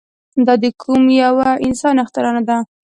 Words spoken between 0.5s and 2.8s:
د کوم يوه انسان اختراع نه ده.